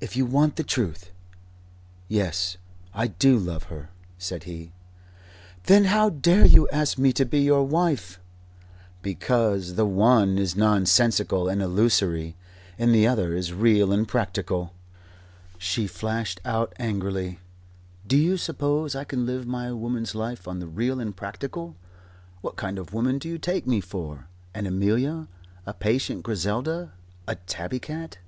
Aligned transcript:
"If 0.00 0.16
you 0.16 0.26
want 0.26 0.56
the 0.56 0.64
Truth 0.64 1.12
yes, 2.08 2.56
I 2.92 3.06
do 3.06 3.38
love 3.38 3.70
her," 3.70 3.90
said 4.18 4.42
he. 4.42 4.72
"Then 5.66 5.84
how 5.84 6.10
dare 6.10 6.44
you 6.44 6.68
ask 6.70 6.98
me 6.98 7.12
to 7.12 7.24
be 7.24 7.42
your 7.42 7.62
wife?" 7.64 8.18
"Because 9.02 9.74
the 9.74 9.86
one 9.86 10.36
is 10.36 10.56
nonsensical 10.56 11.48
and 11.48 11.62
illusory 11.62 12.34
and 12.76 12.92
the 12.92 13.06
other 13.06 13.36
is 13.36 13.52
real 13.52 13.92
and 13.92 14.08
practical." 14.08 14.72
She 15.58 15.86
flashed 15.86 16.40
out 16.44 16.72
angrily: 16.80 17.38
"Do 18.04 18.16
you 18.16 18.36
suppose 18.36 18.96
I 18.96 19.04
can 19.04 19.26
live 19.26 19.46
my 19.46 19.70
woman's 19.70 20.16
life 20.16 20.48
on 20.48 20.58
the 20.58 20.66
real 20.66 20.98
and 20.98 21.16
practical? 21.16 21.76
What 22.40 22.56
kind 22.56 22.80
of 22.80 22.92
woman 22.92 23.20
do 23.20 23.28
you 23.28 23.38
take 23.38 23.64
me 23.64 23.80
for? 23.80 24.26
An 24.54 24.66
Amelia, 24.66 25.28
a 25.64 25.72
Patient 25.72 26.24
Griselda, 26.24 26.90
a 27.28 27.36
tabby 27.36 27.78
cat?" 27.78 28.18